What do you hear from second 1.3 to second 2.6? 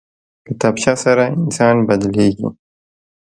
انسان بدلېږي